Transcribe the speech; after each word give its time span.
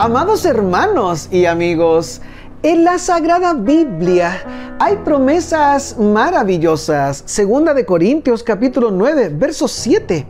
Amados 0.00 0.44
hermanos 0.44 1.28
y 1.32 1.46
amigos, 1.46 2.20
en 2.62 2.84
la 2.84 3.00
Sagrada 3.00 3.52
Biblia 3.52 4.76
hay 4.78 4.94
promesas 4.98 5.98
maravillosas. 5.98 7.24
Segunda 7.26 7.74
de 7.74 7.84
Corintios 7.84 8.44
capítulo 8.44 8.92
9, 8.92 9.30
verso 9.30 9.66
7. 9.66 10.24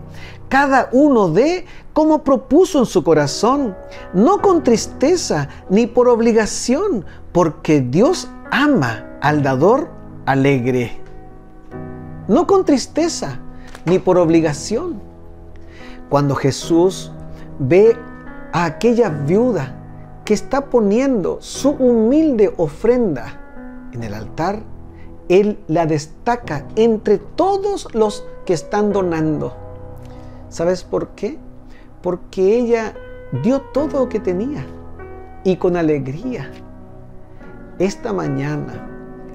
Cada 0.48 0.88
uno 0.92 1.28
de 1.28 1.66
como 1.92 2.24
propuso 2.24 2.78
en 2.78 2.86
su 2.86 3.04
corazón, 3.04 3.76
no 4.14 4.40
con 4.40 4.64
tristeza 4.64 5.50
ni 5.68 5.86
por 5.86 6.08
obligación, 6.08 7.04
porque 7.32 7.82
Dios 7.82 8.26
ama 8.50 9.18
al 9.20 9.42
dador 9.42 9.90
alegre. 10.24 10.98
No 12.26 12.46
con 12.46 12.64
tristeza 12.64 13.38
ni 13.84 13.98
por 13.98 14.16
obligación. 14.16 14.98
Cuando 16.08 16.34
Jesús 16.34 17.12
ve 17.58 17.98
a 18.52 18.64
aquella 18.64 19.08
viuda 19.08 19.74
que 20.24 20.34
está 20.34 20.66
poniendo 20.66 21.38
su 21.40 21.70
humilde 21.70 22.52
ofrenda 22.56 23.40
en 23.92 24.02
el 24.02 24.14
altar, 24.14 24.60
Él 25.28 25.58
la 25.68 25.86
destaca 25.86 26.66
entre 26.76 27.18
todos 27.18 27.94
los 27.94 28.26
que 28.44 28.52
están 28.52 28.92
donando. 28.92 29.54
¿Sabes 30.48 30.84
por 30.84 31.08
qué? 31.10 31.38
Porque 32.02 32.58
ella 32.58 32.94
dio 33.42 33.60
todo 33.60 34.00
lo 34.00 34.08
que 34.08 34.20
tenía 34.20 34.66
y 35.44 35.56
con 35.56 35.76
alegría. 35.76 36.50
Esta 37.78 38.12
mañana 38.12 38.88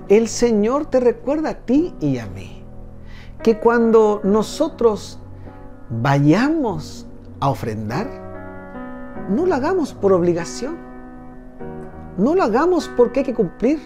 el 0.10 0.28
Señor 0.28 0.86
te 0.86 1.00
recuerda 1.00 1.50
a 1.50 1.54
ti 1.56 1.94
y 2.00 2.18
a 2.18 2.28
mí 2.28 2.64
que 3.42 3.60
cuando 3.60 4.22
nosotros 4.24 5.20
vayamos 5.90 7.06
a 7.40 7.50
ofrendar, 7.50 8.23
no 9.30 9.46
lo 9.46 9.56
hagamos 9.56 9.94
por 9.94 10.14
obligación. 10.14 10.78
No 12.18 12.36
lo 12.36 12.44
hagamos 12.44 12.90
porque 12.96 13.22
hay 13.22 13.26
que 13.26 13.34
cumplir. 13.34 13.80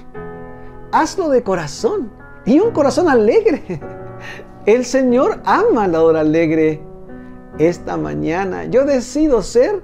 Hazlo 0.91 1.29
de 1.29 1.43
corazón 1.43 2.11
y 2.45 2.59
un 2.59 2.71
corazón 2.71 3.09
alegre. 3.09 3.81
El 4.65 4.83
Señor 4.83 5.39
ama 5.45 5.85
al 5.85 5.93
dador 5.93 6.17
alegre. 6.17 6.81
Esta 7.57 7.97
mañana 7.97 8.65
yo 8.65 8.85
decido 8.85 9.41
ser 9.41 9.81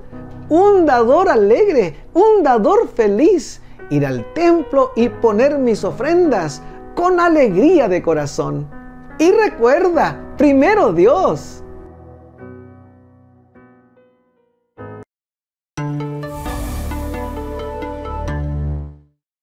un 0.49 0.85
dador 0.85 1.29
alegre, 1.29 1.95
un 2.13 2.43
dador 2.43 2.87
feliz. 2.89 3.61
Ir 3.89 4.05
al 4.05 4.25
templo 4.33 4.91
y 4.95 5.09
poner 5.09 5.59
mis 5.59 5.83
ofrendas 5.83 6.61
con 6.95 7.19
alegría 7.19 7.87
de 7.87 8.01
corazón. 8.01 8.67
Y 9.19 9.31
recuerda, 9.31 10.19
primero 10.37 10.93
Dios 10.93 11.63